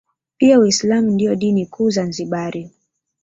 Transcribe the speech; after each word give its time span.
Pia 0.37 0.59
uislamu 0.59 1.11
ndio 1.11 1.35
dini 1.35 1.65
kuu 1.65 1.89
Zanzibari 1.89 2.71